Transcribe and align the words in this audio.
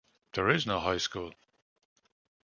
There 0.33 0.49
is 0.49 0.65
no 0.65 0.79
high 0.79 0.97
school. 0.97 1.35